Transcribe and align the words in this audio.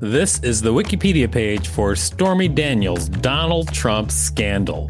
This 0.00 0.38
is 0.44 0.62
the 0.62 0.72
Wikipedia 0.72 1.28
page 1.28 1.66
for 1.66 1.96
Stormy 1.96 2.46
Daniels' 2.46 3.08
Donald 3.08 3.74
Trump 3.74 4.12
scandal. 4.12 4.88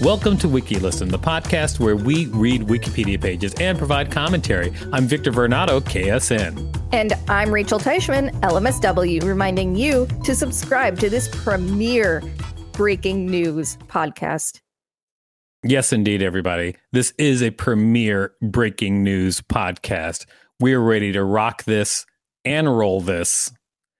Welcome 0.00 0.38
to 0.38 0.46
WikiListen, 0.46 1.10
the 1.10 1.18
podcast 1.18 1.80
where 1.80 1.96
we 1.96 2.26
read 2.26 2.60
Wikipedia 2.68 3.20
pages 3.20 3.52
and 3.54 3.76
provide 3.76 4.12
commentary. 4.12 4.72
I'm 4.92 5.06
Victor 5.06 5.32
Varnado, 5.32 5.80
KSN. 5.80 6.72
And 6.92 7.14
I'm 7.26 7.50
Rachel 7.50 7.80
Teichman, 7.80 8.30
LMSW, 8.42 9.24
reminding 9.24 9.74
you 9.74 10.06
to 10.22 10.36
subscribe 10.36 11.00
to 11.00 11.10
this 11.10 11.26
premier 11.42 12.22
breaking 12.70 13.26
news 13.26 13.76
podcast. 13.88 14.60
Yes, 15.64 15.92
indeed, 15.92 16.22
everybody. 16.22 16.76
This 16.92 17.12
is 17.18 17.42
a 17.42 17.50
premier 17.50 18.34
breaking 18.40 19.02
news 19.02 19.40
podcast. 19.40 20.26
We're 20.60 20.78
ready 20.78 21.10
to 21.10 21.24
rock 21.24 21.64
this 21.64 22.06
and 22.44 22.78
roll 22.78 23.00
this 23.00 23.50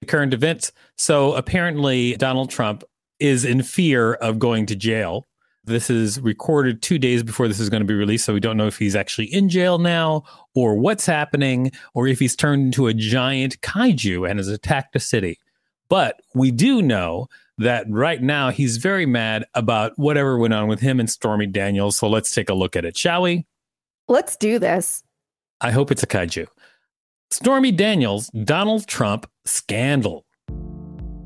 current 0.07 0.35
events. 0.35 0.73
So 0.97 1.35
apparently, 1.35 2.17
Donald 2.17 2.51
Trump 2.51 2.85
is 3.19 3.45
in 3.45 3.63
fear 3.63 4.15
of 4.15 4.39
going 4.39 4.67
to 4.67 4.77
jail. 4.77 5.27
This 5.65 5.91
is 5.91 6.21
recorded 6.21 6.83
two 6.83 6.99
days 6.99 7.23
before 7.23 7.47
this 7.47 7.61
is 7.61 7.71
going 7.71 7.83
to 7.83 7.87
be 7.87 7.95
released. 7.95 8.25
So 8.25 8.35
we 8.35 8.41
don't 8.41 8.57
know 8.57 8.67
if 8.67 8.79
he's 8.79 8.97
actually 8.97 9.33
in 9.33 9.49
jail 9.49 9.79
now 9.79 10.25
or 10.57 10.75
what's 10.75 11.07
happening 11.07 11.71
or 11.95 12.09
if 12.09 12.19
he's 12.19 12.35
turned 12.35 12.63
into 12.65 12.89
a 12.89 12.95
giant 12.95 13.61
kaiju 13.61 14.29
and 14.29 14.41
has 14.41 14.49
attacked 14.49 14.97
a 14.97 15.01
city. 15.01 15.39
But 15.89 16.21
we 16.35 16.51
do 16.51 16.83
know 16.83 17.29
that 17.59 17.87
right 17.89 18.21
now 18.21 18.51
he's 18.51 18.79
very 18.79 19.07
mad 19.07 19.45
about 19.55 19.93
whatever 19.97 20.37
went 20.37 20.55
on 20.55 20.67
with 20.67 20.81
him 20.81 20.99
and 20.99 21.09
Stormy 21.09 21.47
Daniels. 21.47 21.97
So 21.97 22.09
let's 22.09 22.35
take 22.35 22.49
a 22.49 22.55
look 22.55 22.75
at 22.75 22.85
it, 22.85 22.97
shall 22.97 23.23
we? 23.23 23.47
Let's 24.09 24.37
do 24.37 24.59
this. 24.59 25.05
I 25.61 25.71
hope 25.71 25.93
it's 25.93 26.03
a 26.03 26.09
kaiju. 26.09 26.49
Stormy 27.31 27.71
Daniels, 27.71 28.29
Donald 28.45 28.87
Trump 28.89 29.31
scandal. 29.45 30.25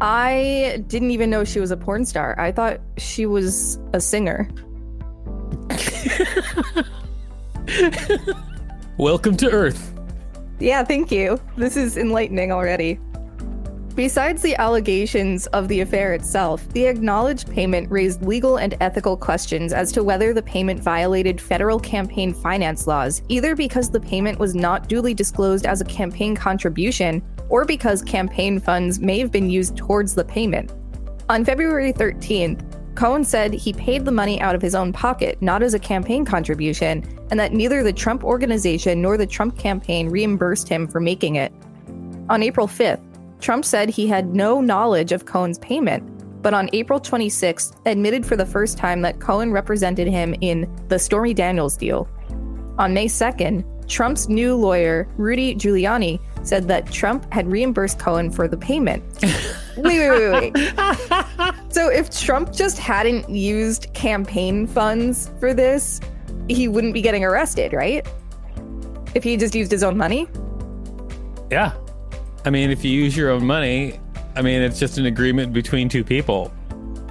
I 0.01 0.81
didn't 0.87 1.11
even 1.11 1.29
know 1.29 1.43
she 1.43 1.59
was 1.59 1.71
a 1.71 1.77
porn 1.77 2.05
star. 2.05 2.39
I 2.39 2.53
thought 2.53 2.79
she 2.97 3.25
was 3.25 3.77
a 3.91 3.99
singer. 3.99 4.49
Welcome 8.97 9.35
to 9.37 9.49
Earth. 9.49 9.93
Yeah, 10.59 10.85
thank 10.85 11.11
you. 11.11 11.37
This 11.57 11.75
is 11.75 11.97
enlightening 11.97 12.53
already. 12.53 12.97
Besides 13.95 14.41
the 14.41 14.55
allegations 14.55 15.47
of 15.47 15.67
the 15.67 15.81
affair 15.81 16.13
itself, 16.13 16.65
the 16.69 16.85
acknowledged 16.85 17.51
payment 17.51 17.91
raised 17.91 18.23
legal 18.23 18.55
and 18.55 18.77
ethical 18.79 19.17
questions 19.17 19.73
as 19.73 19.91
to 19.91 20.01
whether 20.01 20.33
the 20.33 20.41
payment 20.41 20.81
violated 20.81 21.41
federal 21.41 21.77
campaign 21.77 22.33
finance 22.33 22.87
laws, 22.87 23.21
either 23.27 23.53
because 23.53 23.89
the 23.89 23.99
payment 23.99 24.39
was 24.39 24.55
not 24.55 24.87
duly 24.87 25.13
disclosed 25.13 25.65
as 25.65 25.81
a 25.81 25.85
campaign 25.85 26.33
contribution 26.33 27.21
or 27.49 27.65
because 27.65 28.01
campaign 28.01 28.59
funds 28.59 28.99
may 28.99 29.19
have 29.19 29.31
been 29.31 29.49
used 29.49 29.75
towards 29.75 30.15
the 30.15 30.23
payment. 30.23 30.71
On 31.29 31.43
February 31.43 31.93
13th, 31.93 32.65
Cohen 32.95 33.23
said 33.23 33.53
he 33.53 33.71
paid 33.71 34.03
the 34.03 34.11
money 34.11 34.41
out 34.41 34.55
of 34.55 34.61
his 34.61 34.75
own 34.75 34.91
pocket, 34.91 35.41
not 35.41 35.63
as 35.63 35.73
a 35.73 35.79
campaign 35.79 36.25
contribution, 36.25 37.03
and 37.31 37.39
that 37.39 37.53
neither 37.53 37.81
the 37.81 37.93
Trump 37.93 38.23
organization 38.23 39.01
nor 39.01 39.15
the 39.15 39.27
Trump 39.27 39.57
campaign 39.57 40.09
reimbursed 40.09 40.67
him 40.67 40.87
for 40.87 40.99
making 40.99 41.35
it. 41.35 41.53
On 42.29 42.43
April 42.43 42.67
5th, 42.67 43.01
Trump 43.39 43.63
said 43.63 43.89
he 43.89 44.07
had 44.07 44.35
no 44.35 44.59
knowledge 44.59 45.11
of 45.11 45.25
Cohen's 45.25 45.59
payment, 45.59 46.03
but 46.41 46.53
on 46.53 46.69
April 46.73 46.99
26th 46.99 47.75
admitted 47.85 48.25
for 48.25 48.35
the 48.35 48.45
first 48.45 48.77
time 48.77 49.01
that 49.01 49.19
Cohen 49.19 49.51
represented 49.51 50.07
him 50.07 50.35
in 50.41 50.69
the 50.89 50.99
Stormy 50.99 51.33
Daniels 51.33 51.77
deal. 51.77 52.07
On 52.77 52.93
May 52.93 53.07
2nd, 53.07 53.63
Trump's 53.87 54.29
new 54.29 54.55
lawyer, 54.55 55.07
Rudy 55.17 55.55
Giuliani, 55.55 56.19
said 56.43 56.67
that 56.67 56.91
Trump 56.91 57.31
had 57.31 57.51
reimbursed 57.51 57.99
Cohen 57.99 58.31
for 58.31 58.47
the 58.47 58.57
payment. 58.57 59.03
wait, 59.77 60.09
wait, 60.09 60.09
wait, 60.09 60.53
wait. 60.53 60.73
so 61.69 61.89
if 61.89 62.09
Trump 62.09 62.51
just 62.51 62.77
hadn't 62.77 63.29
used 63.29 63.93
campaign 63.93 64.67
funds 64.67 65.31
for 65.39 65.53
this, 65.53 65.99
he 66.47 66.67
wouldn't 66.67 66.93
be 66.93 67.01
getting 67.01 67.23
arrested, 67.23 67.73
right? 67.73 68.07
If 69.15 69.23
he 69.23 69.37
just 69.37 69.55
used 69.55 69.71
his 69.71 69.83
own 69.83 69.97
money? 69.97 70.27
Yeah. 71.51 71.73
I 72.45 72.49
mean, 72.49 72.71
if 72.71 72.83
you 72.85 72.91
use 72.91 73.17
your 73.17 73.29
own 73.31 73.45
money, 73.45 73.99
I 74.35 74.41
mean, 74.41 74.61
it's 74.61 74.79
just 74.79 74.97
an 74.97 75.05
agreement 75.05 75.53
between 75.53 75.89
two 75.89 76.03
people. 76.03 76.53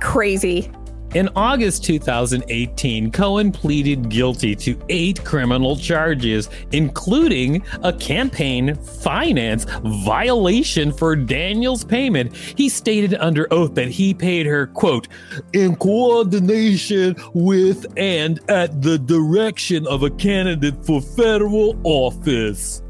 Crazy. 0.01 0.71
In 1.15 1.31
August 1.35 1.85
2018, 1.85 3.11
Cohen 3.13 3.51
pleaded 3.51 4.11
guilty 4.11 4.55
to 4.57 4.79
eight 4.91 5.25
criminal 5.25 5.75
charges, 5.75 6.51
including 6.73 7.63
a 7.83 7.95
campaign 7.95 8.75
finance 8.75 9.65
violation 10.05 10.93
for 10.93 11.17
Daniels' 11.17 11.83
payment. 11.83 12.37
He 12.37 12.69
stated 12.69 13.15
under 13.15 13.51
oath 13.51 13.75
that 13.75 13.89
he 13.89 14.13
paid 14.13 14.45
her, 14.45 14.67
quote, 14.67 15.09
in 15.55 15.77
coordination 15.77 17.17
with 17.33 17.87
and 17.97 18.39
at 18.51 18.83
the 18.83 18.99
direction 18.99 19.87
of 19.87 20.03
a 20.03 20.11
candidate 20.11 20.85
for 20.85 21.01
federal 21.01 21.81
office. 21.85 22.83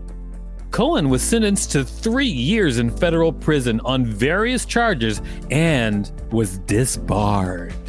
Cohen 0.73 1.09
was 1.09 1.23
sentenced 1.23 1.71
to 1.71 1.85
three 1.85 2.27
years 2.27 2.79
in 2.79 2.91
federal 2.91 3.33
prison 3.33 3.81
on 3.85 4.05
various 4.05 4.67
charges 4.67 5.23
and 5.53 6.11
was 6.33 6.59
disbarred. 6.59 7.88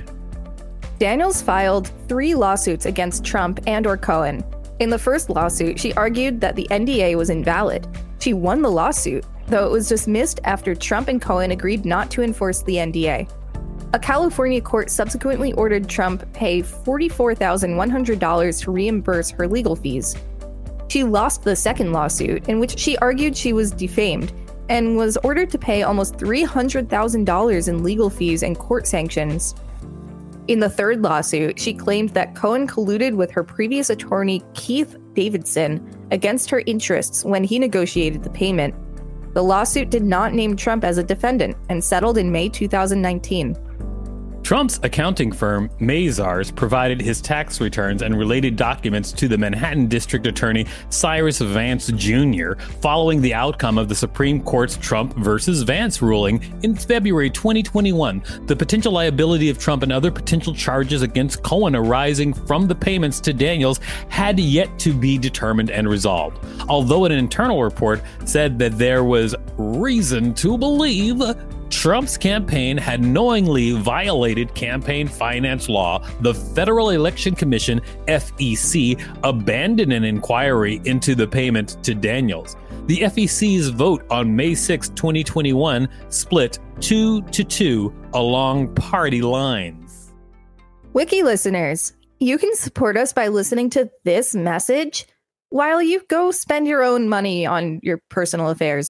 Daniels 0.99 1.41
filed 1.41 1.89
three 2.09 2.35
lawsuits 2.35 2.85
against 2.85 3.23
Trump 3.23 3.61
and 3.67 3.87
or 3.87 3.95
Cohen. 3.95 4.43
In 4.79 4.89
the 4.89 4.99
first 4.99 5.29
lawsuit, 5.29 5.79
she 5.79 5.93
argued 5.93 6.41
that 6.41 6.57
the 6.57 6.67
NDA 6.71 7.15
was 7.15 7.29
invalid. 7.29 7.87
She 8.19 8.33
won 8.33 8.61
the 8.61 8.69
lawsuit, 8.69 9.23
though 9.47 9.65
it 9.65 9.71
was 9.71 9.87
dismissed 9.87 10.41
after 10.43 10.75
Trump 10.75 11.07
and 11.07 11.21
Cohen 11.21 11.51
agreed 11.51 11.85
not 11.85 12.11
to 12.11 12.21
enforce 12.21 12.63
the 12.63 12.75
NDA. 12.75 13.31
A 13.93 13.99
California 13.99 14.59
court 14.59 14.89
subsequently 14.89 15.53
ordered 15.53 15.87
Trump 15.87 16.29
pay 16.33 16.61
$44,100 16.61 18.61
to 18.61 18.71
reimburse 18.71 19.29
her 19.29 19.47
legal 19.47 19.77
fees. 19.77 20.17
She 20.89 21.05
lost 21.05 21.43
the 21.43 21.55
second 21.55 21.93
lawsuit, 21.93 22.49
in 22.49 22.59
which 22.59 22.77
she 22.77 22.97
argued 22.97 23.37
she 23.37 23.53
was 23.53 23.71
defamed 23.71 24.33
and 24.67 24.97
was 24.97 25.15
ordered 25.23 25.49
to 25.51 25.57
pay 25.57 25.83
almost 25.83 26.17
$300,000 26.17 27.67
in 27.69 27.83
legal 27.83 28.09
fees 28.09 28.43
and 28.43 28.59
court 28.59 28.85
sanctions. 28.85 29.55
In 30.49 30.59
the 30.59 30.67
third 30.67 31.03
lawsuit, 31.03 31.59
she 31.59 31.75
claimed 31.75 32.09
that 32.15 32.33
Cohen 32.33 32.67
colluded 32.67 33.13
with 33.13 33.29
her 33.29 33.43
previous 33.43 33.91
attorney, 33.91 34.41
Keith 34.55 34.97
Davidson, 35.13 35.95
against 36.09 36.49
her 36.49 36.63
interests 36.65 37.23
when 37.23 37.43
he 37.43 37.59
negotiated 37.59 38.23
the 38.23 38.31
payment. 38.31 38.73
The 39.35 39.43
lawsuit 39.43 39.91
did 39.91 40.01
not 40.01 40.33
name 40.33 40.55
Trump 40.55 40.83
as 40.83 40.97
a 40.97 41.03
defendant 41.03 41.55
and 41.69 41.83
settled 41.83 42.17
in 42.17 42.31
May 42.31 42.49
2019. 42.49 43.55
Trump's 44.49 44.79
accounting 44.81 45.31
firm, 45.31 45.69
Mazars, 45.79 46.55
provided 46.55 46.99
his 46.99 47.21
tax 47.21 47.61
returns 47.61 48.01
and 48.01 48.17
related 48.17 48.55
documents 48.55 49.11
to 49.11 49.27
the 49.27 49.37
Manhattan 49.37 49.85
District 49.85 50.25
Attorney 50.25 50.65
Cyrus 50.89 51.37
Vance 51.37 51.91
Jr. 51.91 52.53
following 52.81 53.21
the 53.21 53.31
outcome 53.31 53.77
of 53.77 53.87
the 53.87 53.93
Supreme 53.93 54.41
Court's 54.41 54.75
Trump 54.75 55.15
versus 55.17 55.61
Vance 55.61 56.01
ruling 56.01 56.41
in 56.63 56.73
February 56.73 57.29
2021. 57.29 58.23
The 58.47 58.55
potential 58.55 58.91
liability 58.91 59.51
of 59.51 59.59
Trump 59.59 59.83
and 59.83 59.91
other 59.91 60.09
potential 60.09 60.55
charges 60.55 61.03
against 61.03 61.43
Cohen 61.43 61.75
arising 61.75 62.33
from 62.33 62.65
the 62.65 62.73
payments 62.73 63.19
to 63.19 63.33
Daniels 63.33 63.79
had 64.07 64.39
yet 64.39 64.79
to 64.79 64.95
be 64.95 65.19
determined 65.19 65.69
and 65.69 65.87
resolved. 65.87 66.43
Although 66.67 67.05
an 67.05 67.11
internal 67.11 67.61
report 67.61 68.01
said 68.25 68.57
that 68.57 68.79
there 68.79 69.03
was 69.03 69.35
reason 69.59 70.33
to 70.33 70.57
believe 70.57 71.21
Trump's 71.69 72.17
campaign 72.17 72.77
had 72.77 73.03
knowingly 73.03 73.71
violated 73.71 74.53
campaign 74.55 75.07
finance 75.07 75.69
law. 75.69 76.05
The 76.21 76.33
Federal 76.33 76.89
Election 76.89 77.35
Commission, 77.35 77.81
FEC, 78.07 78.99
abandoned 79.23 79.93
an 79.93 80.03
inquiry 80.03 80.81
into 80.85 81.15
the 81.15 81.27
payment 81.27 81.81
to 81.83 81.93
Daniels. 81.93 82.55
The 82.87 83.01
FEC's 83.01 83.69
vote 83.69 84.03
on 84.09 84.35
May 84.35 84.55
6, 84.55 84.89
2021, 84.89 85.87
split 86.09 86.59
2 86.81 87.21
to 87.21 87.43
2 87.43 87.93
along 88.13 88.73
party 88.75 89.21
lines. 89.21 90.11
Wiki 90.93 91.21
listeners, 91.21 91.93
you 92.19 92.37
can 92.37 92.55
support 92.55 92.97
us 92.97 93.13
by 93.13 93.27
listening 93.27 93.69
to 93.71 93.89
this 94.03 94.33
message 94.33 95.05
while 95.49 95.81
you 95.81 96.01
go 96.09 96.31
spend 96.31 96.67
your 96.67 96.83
own 96.83 97.09
money 97.09 97.45
on 97.45 97.79
your 97.83 98.01
personal 98.09 98.49
affairs. 98.49 98.89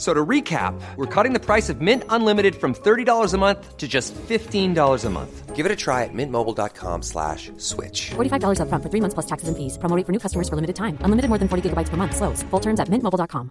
So 0.00 0.14
to 0.14 0.24
recap, 0.24 0.80
we're 0.96 1.04
cutting 1.14 1.34
the 1.34 1.38
price 1.38 1.68
of 1.68 1.82
Mint 1.82 2.04
Unlimited 2.08 2.56
from 2.56 2.74
$30 2.74 3.34
a 3.34 3.36
month 3.36 3.76
to 3.76 3.86
just 3.86 4.14
$15 4.14 5.04
a 5.04 5.10
month. 5.10 5.54
Give 5.54 5.66
it 5.66 5.72
a 5.72 5.76
try 5.76 6.04
at 6.04 6.14
mintmobile.com 6.14 7.02
slash 7.02 7.52
switch. 7.58 8.12
$45 8.16 8.60
upfront 8.60 8.82
for 8.82 8.88
three 8.88 9.02
months 9.02 9.12
plus 9.12 9.26
taxes 9.26 9.48
and 9.48 9.58
fees. 9.58 9.76
Promoting 9.76 10.06
for 10.06 10.12
new 10.12 10.18
customers 10.18 10.48
for 10.48 10.56
limited 10.56 10.74
time. 10.74 10.96
Unlimited 11.04 11.28
more 11.28 11.36
than 11.36 11.48
40 11.48 11.68
gigabytes 11.68 11.90
per 11.90 11.98
month. 11.98 12.16
Slows. 12.16 12.42
Full 12.44 12.60
terms 12.60 12.80
at 12.80 12.88
mintmobile.com. 12.88 13.50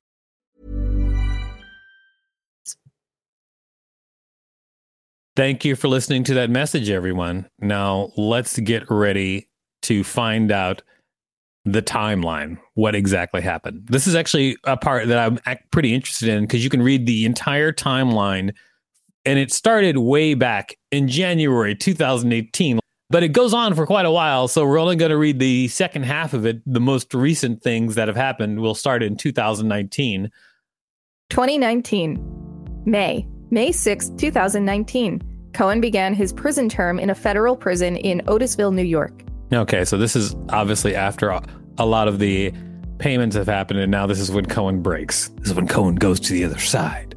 Thank 5.36 5.63
you 5.65 5.75
for 5.75 5.88
listening 5.88 6.24
to 6.24 6.34
that 6.34 6.50
message, 6.50 6.89
everyone. 6.89 7.48
Now 7.60 8.12
let's 8.18 8.58
get 8.58 8.89
ready 8.89 9.50
to 9.84 10.03
find 10.03 10.51
out 10.51 10.82
the 11.66 11.82
timeline, 11.82 12.58
what 12.74 12.96
exactly 12.96 13.42
happened. 13.42 13.86
This 13.89 14.08
is 14.08 14.16
actually 14.16 14.58
a 14.63 14.78
part 14.78 15.08
that 15.08 15.39
I'm 15.46 15.58
pretty 15.72 15.94
interested 15.94 16.30
in 16.30 16.44
because 16.44 16.63
you 16.63 16.70
can 16.70 16.82
read 16.82 17.06
the 17.06 17.25
entire 17.25 17.72
timeline, 17.72 18.54
and 19.25 19.38
it 19.38 19.51
started 19.51 19.98
way 19.98 20.34
back 20.34 20.75
in 20.92 21.08
January 21.08 21.75
2018. 21.75 22.80
But 23.12 23.24
it 23.24 23.30
goes 23.30 23.54
on 23.54 23.74
for 23.74 23.86
quite 23.88 24.06
a 24.06 24.12
while, 24.12 24.48
so 24.48 24.66
we're 24.66 24.80
only 24.80 24.96
going 24.96 25.10
to 25.10 25.18
read 25.18 25.39
the 25.39 25.68
second 25.68 26.04
half 26.04 26.34
of 26.34 26.46
it. 26.46 26.62
The 26.66 26.80
most 26.80 27.13
recent 27.13 27.63
things 27.63 27.96
that 27.96 28.08
have 28.08 28.18
happened 28.18 28.60
will 28.60 28.75
start 28.75 29.01
in 29.01 29.18
2019. 29.18 30.30
2019, 31.30 32.84
May, 32.86 33.28
May 33.50 33.72
6, 33.72 34.12
2019. 34.18 35.22
Cohen 35.54 35.82
began 35.82 36.13
his 36.13 36.32
prison 36.32 36.70
term 36.70 37.00
in 37.00 37.10
a 37.10 37.16
federal 37.16 37.56
prison 37.56 37.96
in 37.96 38.22
Otisville, 38.28 38.74
New 38.74 38.84
York. 38.84 39.24
Okay, 39.51 39.84
so 39.84 39.98
this 39.98 40.15
is 40.15 40.36
obviously 40.50 40.96
after 40.96 41.29
a, 41.29 41.86
lot 41.86 42.08
of 42.08 42.20
the 42.20 42.53
payments 43.00 43.36
have 43.36 43.48
happened, 43.48 43.79
and 43.79 43.91
now 43.91 44.06
this 44.06 44.20
is 44.20 44.32
when 44.32 44.46
Cohen 44.46 44.82
breaks. 44.82 45.29
This 45.39 45.48
is 45.48 45.53
when 45.56 45.68
Cohen 45.68 45.96
goes 45.96 46.20
to 46.20 46.34
the 46.34 46.44
other 46.44 46.60
side. 46.60 47.15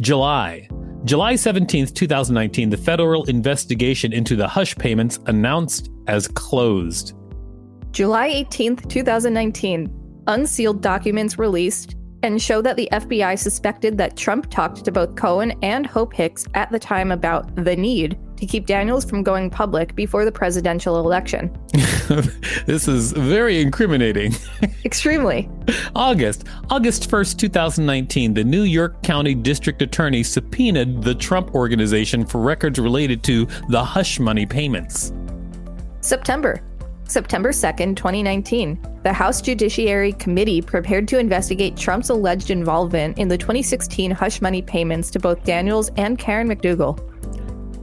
July. 0.00 0.68
July 1.04 1.34
17th, 1.34 1.94
2019, 1.94 2.70
the 2.70 2.76
federal 2.76 3.24
investigation 3.24 4.12
into 4.12 4.36
the 4.36 4.48
hush 4.48 4.74
payments 4.76 5.18
announced 5.26 5.90
as 6.06 6.28
closed. 6.28 7.14
July 7.90 8.30
18th, 8.30 8.88
2019, 8.88 10.22
unsealed 10.26 10.80
documents 10.80 11.38
released 11.38 11.94
and 12.22 12.40
show 12.40 12.62
that 12.62 12.76
the 12.76 12.88
FBI 12.92 13.38
suspected 13.38 13.98
that 13.98 14.16
Trump 14.16 14.50
talked 14.50 14.84
to 14.84 14.90
both 14.90 15.14
Cohen 15.14 15.52
and 15.62 15.86
Hope 15.86 16.14
Hicks 16.14 16.46
at 16.54 16.70
the 16.72 16.78
time 16.78 17.12
about 17.12 17.54
the 17.54 17.76
need 17.76 18.18
to 18.36 18.46
keep 18.46 18.66
Daniels 18.66 19.04
from 19.04 19.22
going 19.22 19.50
public 19.50 19.94
before 19.94 20.24
the 20.24 20.32
presidential 20.32 20.98
election. 20.98 21.56
this 22.66 22.88
is 22.88 23.12
very 23.12 23.60
incriminating. 23.60 24.34
Extremely. 24.84 25.48
August. 25.94 26.44
August 26.70 27.10
1st, 27.10 27.38
2019, 27.38 28.34
the 28.34 28.44
New 28.44 28.62
York 28.62 29.02
County 29.02 29.34
District 29.34 29.80
Attorney 29.82 30.22
subpoenaed 30.22 31.02
the 31.02 31.14
Trump 31.14 31.54
Organization 31.54 32.24
for 32.24 32.40
records 32.40 32.78
related 32.78 33.22
to 33.24 33.46
the 33.68 33.84
hush 33.84 34.20
money 34.20 34.46
payments. 34.46 35.12
September. 36.00 36.62
September 37.08 37.50
2nd, 37.50 37.94
2019, 37.94 39.00
the 39.04 39.12
House 39.12 39.40
Judiciary 39.40 40.12
Committee 40.14 40.60
prepared 40.60 41.06
to 41.08 41.18
investigate 41.18 41.76
Trump's 41.76 42.10
alleged 42.10 42.50
involvement 42.50 43.16
in 43.18 43.28
the 43.28 43.38
2016 43.38 44.10
hush 44.10 44.42
money 44.42 44.60
payments 44.60 45.10
to 45.12 45.20
both 45.20 45.44
Daniels 45.44 45.88
and 45.96 46.18
Karen 46.18 46.48
McDougal. 46.48 46.98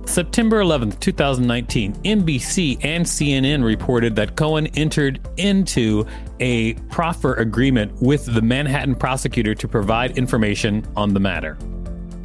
September 0.06 0.62
11th, 0.62 1.00
2019, 1.00 1.94
NBC 2.04 2.78
and 2.84 3.06
CNN 3.06 3.64
reported 3.64 4.16
that 4.16 4.36
Cohen 4.36 4.68
entered 4.68 5.20
into 5.38 6.06
a 6.40 6.74
proffer 6.90 7.34
agreement 7.36 7.92
with 8.02 8.26
the 8.26 8.42
Manhattan 8.42 8.96
prosecutor 8.96 9.56
to 9.56 9.68
provide 9.68 10.18
information 10.18 10.86
on 10.96 11.14
the 11.14 11.20
matter. 11.20 11.58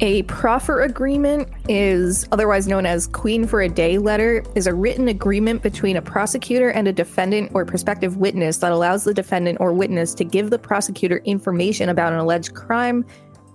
A 0.01 0.23
proffer 0.23 0.81
agreement 0.81 1.49
is 1.67 2.25
otherwise 2.31 2.67
known 2.67 2.85
as 2.85 3.07
Queen 3.07 3.45
for 3.45 3.61
a 3.61 3.67
Day 3.67 3.97
letter 3.97 4.43
is 4.55 4.65
a 4.65 4.73
written 4.73 5.09
agreement 5.09 5.61
between 5.61 5.97
a 5.97 6.01
prosecutor 6.01 6.69
and 6.69 6.87
a 6.87 6.93
defendant 6.93 7.51
or 7.53 7.65
prospective 7.65 8.15
witness 8.15 8.57
that 8.57 8.71
allows 8.71 9.03
the 9.03 9.13
defendant 9.13 9.57
or 9.59 9.73
witness 9.73 10.13
to 10.13 10.23
give 10.23 10.51
the 10.51 10.59
prosecutor 10.59 11.17
information 11.25 11.89
about 11.89 12.13
an 12.13 12.19
alleged 12.19 12.53
crime 12.53 13.05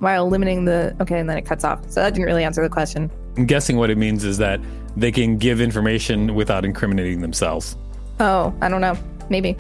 while 0.04 0.28
limiting 0.28 0.64
the 0.64 0.94
okay 1.00 1.18
and 1.18 1.28
then 1.28 1.36
it 1.36 1.46
cuts 1.46 1.64
off. 1.64 1.80
So 1.90 2.00
that 2.00 2.14
didn't 2.14 2.26
really 2.26 2.44
answer 2.44 2.62
the 2.62 2.68
question. 2.68 3.10
I'm 3.36 3.46
guessing 3.46 3.76
what 3.76 3.90
it 3.90 3.98
means 3.98 4.22
is 4.22 4.38
that 4.38 4.60
they 4.96 5.10
can 5.10 5.38
give 5.38 5.60
information 5.60 6.34
without 6.36 6.64
incriminating 6.64 7.20
themselves. 7.20 7.76
Oh, 8.20 8.54
I 8.60 8.68
don't 8.68 8.80
know. 8.80 8.96
Maybe. 9.28 9.54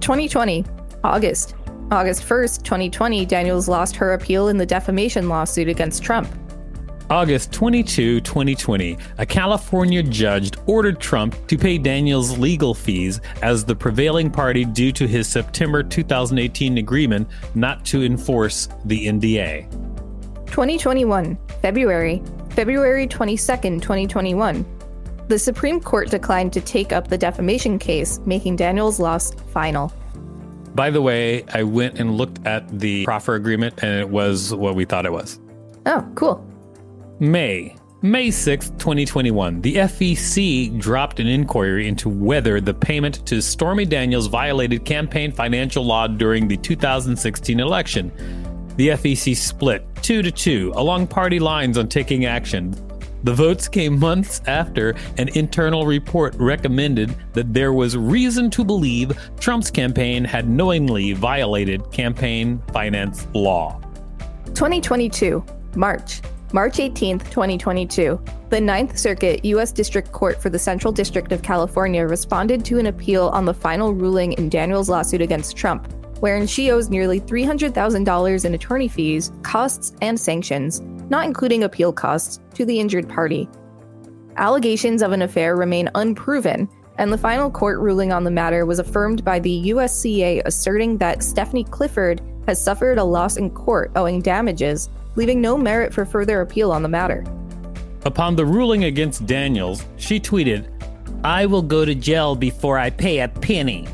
2020, 0.00 0.64
August. 1.04 1.54
August 1.92 2.22
1st, 2.22 2.62
2020, 2.62 3.26
Daniels 3.26 3.68
lost 3.68 3.94
her 3.96 4.14
appeal 4.14 4.48
in 4.48 4.56
the 4.56 4.66
defamation 4.66 5.28
lawsuit 5.28 5.68
against 5.68 6.02
Trump. 6.02 6.28
August 7.10 7.50
22, 7.50 8.20
2020, 8.20 8.96
a 9.18 9.26
California 9.26 10.00
judge 10.00 10.52
ordered 10.66 11.00
Trump 11.00 11.34
to 11.48 11.58
pay 11.58 11.76
Daniels 11.76 12.38
legal 12.38 12.72
fees 12.72 13.20
as 13.42 13.64
the 13.64 13.74
prevailing 13.74 14.30
party 14.30 14.64
due 14.64 14.92
to 14.92 15.08
his 15.08 15.26
September 15.26 15.82
2018 15.82 16.78
agreement 16.78 17.28
not 17.56 17.84
to 17.84 18.04
enforce 18.04 18.68
the 18.84 19.08
NDA. 19.08 19.68
2021, 20.46 21.36
February, 21.60 22.22
February 22.50 23.08
22nd, 23.08 23.82
2021. 23.82 24.64
The 25.26 25.38
Supreme 25.38 25.80
Court 25.80 26.12
declined 26.12 26.52
to 26.52 26.60
take 26.60 26.92
up 26.92 27.08
the 27.08 27.18
defamation 27.18 27.76
case, 27.76 28.20
making 28.24 28.54
Daniels' 28.54 29.00
loss 29.00 29.34
final. 29.52 29.92
By 30.76 30.90
the 30.90 31.02
way, 31.02 31.44
I 31.52 31.64
went 31.64 31.98
and 31.98 32.16
looked 32.16 32.46
at 32.46 32.68
the 32.78 33.04
proffer 33.04 33.34
agreement 33.34 33.82
and 33.82 33.98
it 33.98 34.08
was 34.08 34.54
what 34.54 34.76
we 34.76 34.84
thought 34.84 35.06
it 35.06 35.12
was. 35.12 35.40
Oh, 35.86 36.08
cool. 36.14 36.46
May. 37.20 37.76
May 38.00 38.28
6th, 38.28 38.78
2021, 38.78 39.60
the 39.60 39.76
FEC 39.76 40.80
dropped 40.80 41.20
an 41.20 41.26
inquiry 41.26 41.86
into 41.86 42.08
whether 42.08 42.62
the 42.62 42.72
payment 42.72 43.26
to 43.26 43.42
Stormy 43.42 43.84
Daniels 43.84 44.26
violated 44.26 44.86
campaign 44.86 45.30
financial 45.30 45.84
law 45.84 46.06
during 46.06 46.48
the 46.48 46.56
2016 46.56 47.60
election. 47.60 48.10
The 48.76 48.88
FEC 48.88 49.36
split 49.36 49.86
2 50.00 50.22
to 50.22 50.30
2 50.30 50.72
along 50.76 51.08
party 51.08 51.38
lines 51.38 51.76
on 51.76 51.88
taking 51.88 52.24
action. 52.24 52.74
The 53.24 53.34
votes 53.34 53.68
came 53.68 53.98
months 53.98 54.40
after 54.46 54.94
an 55.18 55.28
internal 55.36 55.84
report 55.84 56.34
recommended 56.36 57.14
that 57.34 57.52
there 57.52 57.74
was 57.74 57.98
reason 57.98 58.48
to 58.52 58.64
believe 58.64 59.12
Trump's 59.38 59.70
campaign 59.70 60.24
had 60.24 60.48
knowingly 60.48 61.12
violated 61.12 61.92
campaign 61.92 62.62
finance 62.72 63.26
law. 63.34 63.78
2022, 64.54 65.44
March. 65.76 66.22
March 66.52 66.80
18, 66.80 67.20
2022. 67.20 68.20
The 68.48 68.60
Ninth 68.60 68.98
Circuit 68.98 69.44
U.S. 69.44 69.70
District 69.70 70.10
Court 70.10 70.42
for 70.42 70.50
the 70.50 70.58
Central 70.58 70.92
District 70.92 71.30
of 71.30 71.42
California 71.42 72.04
responded 72.04 72.64
to 72.64 72.80
an 72.80 72.86
appeal 72.86 73.28
on 73.28 73.44
the 73.44 73.54
final 73.54 73.94
ruling 73.94 74.32
in 74.32 74.48
Daniels' 74.48 74.88
lawsuit 74.88 75.20
against 75.20 75.56
Trump, 75.56 75.92
wherein 76.18 76.48
she 76.48 76.72
owes 76.72 76.90
nearly 76.90 77.20
$300,000 77.20 78.44
in 78.44 78.54
attorney 78.54 78.88
fees, 78.88 79.30
costs, 79.42 79.94
and 80.02 80.18
sanctions, 80.18 80.80
not 81.08 81.24
including 81.24 81.62
appeal 81.62 81.92
costs, 81.92 82.40
to 82.54 82.64
the 82.64 82.80
injured 82.80 83.08
party. 83.08 83.48
Allegations 84.36 85.02
of 85.02 85.12
an 85.12 85.22
affair 85.22 85.54
remain 85.54 85.88
unproven, 85.94 86.68
and 86.98 87.12
the 87.12 87.18
final 87.18 87.48
court 87.48 87.78
ruling 87.78 88.12
on 88.12 88.24
the 88.24 88.30
matter 88.30 88.66
was 88.66 88.80
affirmed 88.80 89.24
by 89.24 89.38
the 89.38 89.70
USCA 89.70 90.42
asserting 90.44 90.98
that 90.98 91.22
Stephanie 91.22 91.64
Clifford 91.64 92.20
has 92.48 92.62
suffered 92.62 92.98
a 92.98 93.04
loss 93.04 93.36
in 93.36 93.50
court 93.50 93.92
owing 93.94 94.20
damages 94.20 94.90
leaving 95.20 95.42
no 95.42 95.54
merit 95.54 95.92
for 95.92 96.06
further 96.06 96.40
appeal 96.40 96.72
on 96.72 96.82
the 96.82 96.88
matter. 96.88 97.22
Upon 98.06 98.36
the 98.36 98.46
ruling 98.46 98.84
against 98.84 99.26
Daniels, 99.26 99.84
she 99.98 100.18
tweeted, 100.18 100.66
I 101.22 101.44
will 101.44 101.60
go 101.60 101.84
to 101.84 101.94
jail 101.94 102.34
before 102.34 102.78
I 102.78 102.88
pay 102.88 103.20
a 103.20 103.28
penny. 103.28 103.86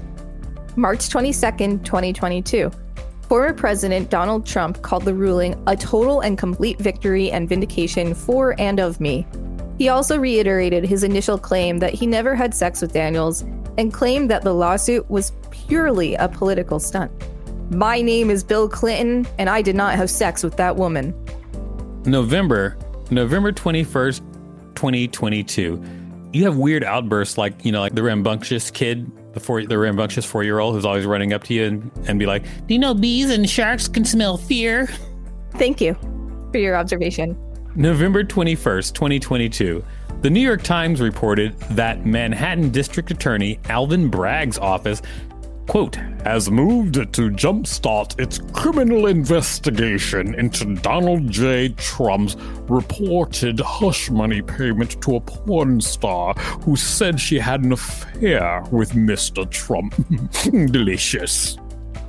March 0.77 1.09
22nd, 1.09 1.85
2022. 1.85 2.71
Former 3.23 3.53
President 3.53 4.09
Donald 4.09 4.47
Trump 4.47 4.83
called 4.83 5.05
the 5.05 5.15
ruling 5.15 5.61
a 5.67 5.75
total 5.75 6.21
and 6.21 6.39
complete 6.39 6.79
victory 6.79 7.33
and 7.33 7.49
vindication 7.49 8.15
for 8.15 8.55
and 8.61 8.79
of 8.79 9.01
me. 9.01 9.27
He 9.79 9.89
also 9.89 10.17
reiterated 10.21 10.85
his 10.85 11.03
initial 11.03 11.39
claim 11.39 11.81
that 11.81 11.93
he 11.93 12.07
never 12.07 12.37
had 12.37 12.55
sex 12.55 12.81
with 12.81 12.93
Daniels 12.93 13.43
and 13.79 13.93
claimed 13.93 14.31
that 14.31 14.43
the 14.43 14.55
lawsuit 14.55 15.11
was 15.11 15.33
purely 15.51 16.15
a 16.15 16.29
political 16.29 16.79
stunt. 16.79 17.11
My 17.71 18.01
name 18.01 18.31
is 18.31 18.45
Bill 18.45 18.69
Clinton, 18.69 19.27
and 19.39 19.51
I 19.51 19.61
did 19.61 19.75
not 19.75 19.97
have 19.97 20.09
sex 20.09 20.45
with 20.45 20.57
that 20.57 20.77
woman. 20.77 21.13
November, 22.05 22.79
November 23.11 23.51
21st, 23.51 24.21
2022. 24.77 25.83
You 26.33 26.45
have 26.45 26.57
weird 26.57 26.85
outbursts 26.85 27.37
like, 27.37 27.65
you 27.65 27.73
know, 27.73 27.81
like 27.81 27.95
the 27.95 28.05
rambunctious 28.05 28.71
kid, 28.71 29.11
the, 29.35 29.41
four, 29.41 29.65
the 29.65 29.77
rambunctious 29.79 30.25
four 30.25 30.45
year 30.45 30.61
old 30.61 30.75
who's 30.75 30.85
always 30.85 31.07
running 31.07 31.33
up 31.33 31.43
to 31.45 31.55
you 31.55 31.65
and, 31.65 31.91
and 32.07 32.21
be 32.21 32.27
like, 32.27 32.45
Do 32.67 32.75
you 32.75 32.79
know 32.79 32.95
bees 32.95 33.31
and 33.31 33.51
sharks 33.51 33.89
can 33.89 34.05
smell 34.05 34.37
fear? 34.37 34.89
Thank 35.55 35.81
you 35.81 35.95
for 36.53 36.59
your 36.59 36.77
observation. 36.77 37.37
November 37.75 38.23
21st, 38.23 38.95
2022. 38.95 39.85
The 40.23 40.31
New 40.31 40.41
York 40.41 40.63
Times 40.63 41.01
reported 41.01 41.59
that 41.71 42.07
Manhattan 42.07 42.71
District 42.71 43.11
Attorney 43.11 43.59
Alvin 43.69 44.09
Bragg's 44.09 44.57
office 44.57 45.03
quote, 45.67 45.97
has 46.25 46.51
moved 46.51 46.95
to 46.95 47.31
jumpstart 47.31 48.19
its 48.19 48.39
criminal 48.53 49.07
investigation 49.07 50.35
into 50.35 50.75
Donald 50.77 51.31
J. 51.31 51.69
Trump's 51.71 52.37
reported 52.69 53.61
hush 53.61 54.11
money 54.11 54.43
payment 54.43 55.01
to 55.03 55.17
a 55.17 55.21
porn 55.21 55.81
star 55.81 56.35
who 56.63 56.77
said 56.77 57.21
she 57.21 57.39
had 57.39 57.65
an 57.65 57.73
affair 57.73 58.63
with 58.71 58.93
Mr. 58.93 59.49
Trump. 59.51 59.95
Delicious. 60.73 61.59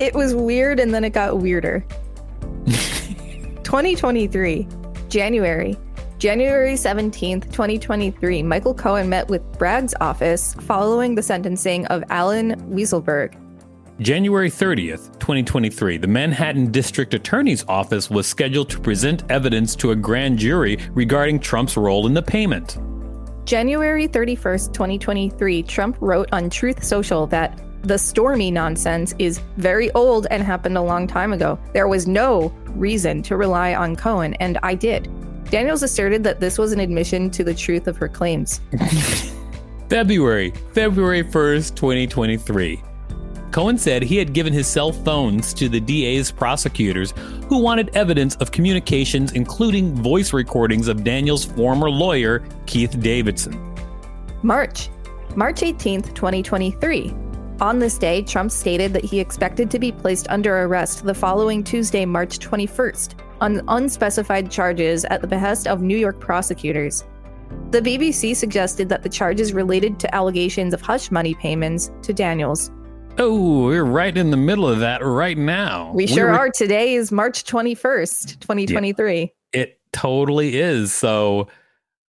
It 0.00 0.14
was 0.14 0.34
weird 0.34 0.80
and 0.80 0.94
then 0.94 1.04
it 1.04 1.10
got 1.10 1.38
weirder. 1.38 1.84
2023, 2.66 4.66
January. 5.08 5.76
January 6.18 6.74
17th, 6.74 7.44
2023, 7.52 8.42
Michael 8.42 8.74
Cohen 8.74 9.08
met 9.08 9.28
with 9.28 9.40
Bragg's 9.56 9.94
office 10.00 10.52
following 10.54 11.14
the 11.14 11.22
sentencing 11.22 11.86
of 11.86 12.02
Allen 12.10 12.56
Weisselberg, 12.74 13.34
January 14.00 14.48
30th, 14.48 15.18
2023, 15.18 15.96
the 15.96 16.06
Manhattan 16.06 16.70
District 16.70 17.14
Attorney's 17.14 17.64
Office 17.66 18.08
was 18.08 18.28
scheduled 18.28 18.70
to 18.70 18.78
present 18.78 19.24
evidence 19.28 19.74
to 19.74 19.90
a 19.90 19.96
grand 19.96 20.38
jury 20.38 20.78
regarding 20.92 21.40
Trump's 21.40 21.76
role 21.76 22.06
in 22.06 22.14
the 22.14 22.22
payment. 22.22 22.78
January 23.44 24.06
31st, 24.06 24.72
2023, 24.72 25.64
Trump 25.64 25.96
wrote 25.98 26.28
on 26.30 26.48
Truth 26.48 26.84
Social 26.84 27.26
that 27.26 27.60
the 27.82 27.98
Stormy 27.98 28.52
nonsense 28.52 29.16
is 29.18 29.40
very 29.56 29.90
old 29.92 30.28
and 30.30 30.44
happened 30.44 30.78
a 30.78 30.82
long 30.82 31.08
time 31.08 31.32
ago. 31.32 31.58
There 31.72 31.88
was 31.88 32.06
no 32.06 32.54
reason 32.66 33.20
to 33.24 33.36
rely 33.36 33.74
on 33.74 33.96
Cohen, 33.96 34.34
and 34.34 34.58
I 34.62 34.76
did. 34.76 35.10
Daniels 35.50 35.82
asserted 35.82 36.22
that 36.22 36.38
this 36.38 36.56
was 36.56 36.70
an 36.70 36.78
admission 36.78 37.30
to 37.30 37.42
the 37.42 37.54
truth 37.54 37.88
of 37.88 37.96
her 37.96 38.08
claims. 38.08 38.60
February, 39.88 40.52
February 40.72 41.24
1st, 41.24 41.74
2023. 41.74 42.84
Cohen 43.50 43.78
said 43.78 44.02
he 44.02 44.16
had 44.16 44.32
given 44.32 44.52
his 44.52 44.66
cell 44.66 44.92
phones 44.92 45.54
to 45.54 45.68
the 45.68 45.80
DA's 45.80 46.30
prosecutors 46.30 47.14
who 47.48 47.58
wanted 47.58 47.94
evidence 47.96 48.36
of 48.36 48.52
communications, 48.52 49.32
including 49.32 49.94
voice 49.94 50.32
recordings 50.32 50.88
of 50.88 51.02
Daniels' 51.02 51.44
former 51.44 51.90
lawyer, 51.90 52.44
Keith 52.66 53.00
Davidson. 53.00 53.58
March. 54.42 54.90
March 55.34 55.60
18th, 55.60 56.14
2023. 56.14 57.14
On 57.60 57.78
this 57.78 57.98
day, 57.98 58.22
Trump 58.22 58.52
stated 58.52 58.92
that 58.92 59.04
he 59.04 59.18
expected 59.18 59.70
to 59.70 59.78
be 59.78 59.90
placed 59.90 60.28
under 60.28 60.62
arrest 60.62 61.04
the 61.04 61.14
following 61.14 61.64
Tuesday, 61.64 62.04
March 62.04 62.38
21st, 62.38 63.14
on 63.40 63.62
unspecified 63.68 64.50
charges 64.50 65.04
at 65.06 65.20
the 65.22 65.26
behest 65.26 65.66
of 65.66 65.82
New 65.82 65.96
York 65.96 66.20
prosecutors. 66.20 67.04
The 67.70 67.80
BBC 67.80 68.36
suggested 68.36 68.88
that 68.90 69.02
the 69.02 69.08
charges 69.08 69.52
related 69.52 69.98
to 70.00 70.14
allegations 70.14 70.72
of 70.72 70.80
hush 70.80 71.10
money 71.10 71.34
payments 71.34 71.90
to 72.02 72.12
Daniels. 72.12 72.70
Oh, 73.20 73.66
we're 73.66 73.84
right 73.84 74.16
in 74.16 74.30
the 74.30 74.36
middle 74.36 74.68
of 74.68 74.78
that 74.78 75.04
right 75.04 75.36
now. 75.36 75.90
We 75.92 76.06
sure 76.06 76.26
We're- 76.26 76.38
are. 76.38 76.50
Today 76.50 76.94
is 76.94 77.10
March 77.10 77.42
21st, 77.44 78.38
2023. 78.38 79.32
It 79.52 79.80
totally 79.92 80.56
is. 80.56 80.92
So 80.92 81.48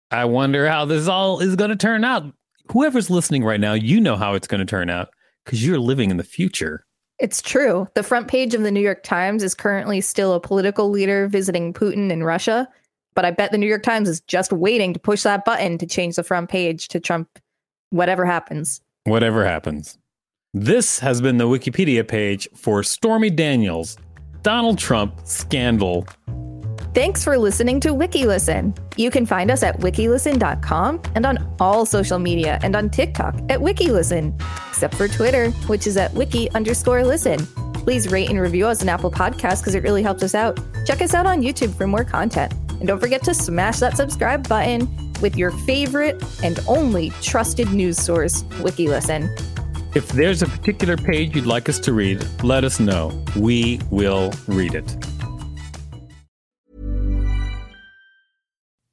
I 0.09 0.25
wonder 0.25 0.67
how 0.67 0.85
this 0.85 1.07
all 1.07 1.41
is 1.41 1.55
going 1.55 1.69
to 1.69 1.75
turn 1.75 2.03
out. 2.03 2.33
Whoever's 2.71 3.11
listening 3.11 3.43
right 3.43 3.59
now, 3.59 3.73
you 3.73 4.01
know 4.01 4.15
how 4.15 4.33
it's 4.33 4.47
going 4.47 4.59
to 4.59 4.65
turn 4.65 4.89
out 4.89 5.09
because 5.45 5.63
you're 5.63 5.77
living 5.77 6.09
in 6.09 6.17
the 6.17 6.23
future. 6.23 6.87
It's 7.19 7.39
true. 7.39 7.87
The 7.93 8.01
front 8.01 8.27
page 8.27 8.55
of 8.55 8.63
the 8.63 8.71
New 8.71 8.81
York 8.81 9.03
Times 9.03 9.43
is 9.43 9.53
currently 9.53 10.01
still 10.01 10.33
a 10.33 10.39
political 10.39 10.89
leader 10.89 11.27
visiting 11.27 11.71
Putin 11.71 12.09
in 12.09 12.23
Russia, 12.23 12.67
but 13.13 13.25
I 13.25 13.31
bet 13.31 13.51
the 13.51 13.59
New 13.59 13.67
York 13.67 13.83
Times 13.83 14.09
is 14.09 14.21
just 14.21 14.51
waiting 14.51 14.91
to 14.93 14.99
push 14.99 15.21
that 15.21 15.45
button 15.45 15.77
to 15.77 15.85
change 15.85 16.15
the 16.15 16.23
front 16.23 16.49
page 16.49 16.87
to 16.87 16.99
Trump, 16.99 17.29
whatever 17.91 18.25
happens. 18.25 18.81
Whatever 19.03 19.45
happens. 19.45 19.99
This 20.57 20.99
has 20.99 21.19
been 21.19 21.35
the 21.35 21.43
Wikipedia 21.43 22.07
page 22.07 22.47
for 22.55 22.81
Stormy 22.81 23.29
Daniels, 23.29 23.97
Donald 24.41 24.77
Trump 24.77 25.19
scandal. 25.25 26.07
Thanks 26.93 27.25
for 27.25 27.37
listening 27.37 27.81
to 27.81 27.89
WikiListen. 27.89 28.77
You 28.95 29.11
can 29.11 29.25
find 29.25 29.51
us 29.51 29.63
at 29.63 29.77
wikilisten.com 29.81 31.01
and 31.13 31.25
on 31.25 31.55
all 31.59 31.85
social 31.85 32.19
media 32.19 32.57
and 32.63 32.73
on 32.73 32.89
TikTok 32.89 33.35
at 33.49 33.59
WikiListen, 33.59 34.41
except 34.69 34.95
for 34.95 35.09
Twitter, 35.09 35.51
which 35.67 35.87
is 35.87 35.97
at 35.97 36.13
wiki 36.13 36.49
underscore 36.51 37.03
listen. 37.03 37.45
Please 37.73 38.09
rate 38.09 38.29
and 38.29 38.39
review 38.39 38.65
us 38.65 38.81
on 38.81 38.87
Apple 38.87 39.11
Podcasts 39.11 39.59
because 39.59 39.75
it 39.75 39.83
really 39.83 40.03
helps 40.03 40.23
us 40.23 40.33
out. 40.33 40.57
Check 40.85 41.01
us 41.01 41.13
out 41.13 41.25
on 41.25 41.41
YouTube 41.41 41.75
for 41.75 41.85
more 41.85 42.05
content. 42.05 42.53
And 42.79 42.87
don't 42.87 43.01
forget 43.01 43.23
to 43.23 43.33
smash 43.33 43.79
that 43.79 43.97
subscribe 43.97 44.47
button 44.47 44.87
with 45.21 45.35
your 45.35 45.51
favorite 45.51 46.23
and 46.41 46.61
only 46.65 47.09
trusted 47.21 47.73
news 47.73 47.97
source, 47.97 48.43
WikiListen. 48.61 49.54
If 49.95 50.09
there's 50.09 50.41
a 50.41 50.45
particular 50.45 50.97
page 50.97 51.37
you'd 51.37 51.45
like 51.45 51.69
us 51.69 51.79
to 51.79 51.93
read, 51.93 52.27
let 52.43 52.65
us 52.65 52.81
know. 52.81 53.23
We 53.33 53.79
will 53.89 54.33
read 54.45 54.75
it. 54.75 54.93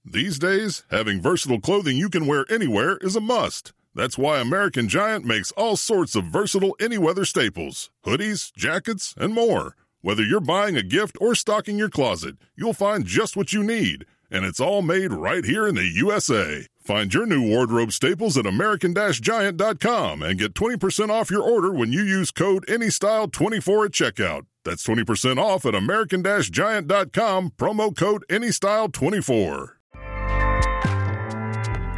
These 0.04 0.38
days, 0.38 0.84
having 0.92 1.20
versatile 1.20 1.60
clothing 1.60 1.96
you 1.96 2.08
can 2.08 2.28
wear 2.28 2.46
anywhere 2.48 2.98
is 2.98 3.16
a 3.16 3.20
must. 3.20 3.72
That's 3.96 4.16
why 4.16 4.38
American 4.38 4.88
Giant 4.88 5.24
makes 5.24 5.50
all 5.52 5.74
sorts 5.76 6.14
of 6.14 6.26
versatile 6.26 6.76
any 6.78 6.98
weather 6.98 7.24
staples 7.24 7.90
hoodies, 8.06 8.52
jackets, 8.54 9.12
and 9.18 9.34
more. 9.34 9.74
Whether 10.02 10.22
you're 10.22 10.38
buying 10.38 10.76
a 10.76 10.84
gift 10.84 11.16
or 11.20 11.34
stocking 11.34 11.78
your 11.78 11.90
closet, 11.90 12.36
you'll 12.54 12.74
find 12.74 13.04
just 13.04 13.36
what 13.36 13.52
you 13.52 13.64
need. 13.64 14.04
And 14.32 14.46
it's 14.46 14.60
all 14.60 14.80
made 14.80 15.12
right 15.12 15.44
here 15.44 15.68
in 15.68 15.74
the 15.74 15.84
USA. 15.84 16.66
Find 16.82 17.12
your 17.12 17.26
new 17.26 17.46
wardrobe 17.46 17.92
staples 17.92 18.38
at 18.38 18.46
American 18.46 18.94
Giant.com 18.94 20.22
and 20.22 20.38
get 20.38 20.54
20% 20.54 21.10
off 21.10 21.30
your 21.30 21.42
order 21.42 21.70
when 21.70 21.92
you 21.92 22.02
use 22.02 22.30
code 22.30 22.64
ANYSTYLE24 22.66 23.84
at 23.84 23.92
checkout. 23.92 24.46
That's 24.64 24.86
20% 24.86 25.36
off 25.38 25.66
at 25.66 25.74
American 25.74 26.24
Giant.com, 26.24 27.50
promo 27.58 27.94
code 27.94 28.24
ANYSTYLE24. 28.30 29.68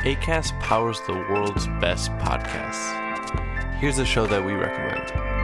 ACAST 0.05 0.61
powers 0.61 1.01
the 1.07 1.15
world's 1.15 1.67
best 1.81 2.11
podcasts. 2.19 3.79
Here's 3.79 3.99
a 3.99 4.05
show 4.05 4.27
that 4.27 4.45
we 4.45 4.53
recommend. 4.53 5.44